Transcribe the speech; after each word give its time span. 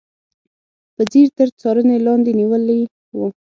په 0.95 1.01
ځیر 1.11 1.27
تر 1.37 1.47
څارنې 1.59 1.97
لاندې 2.05 2.31
نیولي 2.39 2.79
و. 3.15 3.19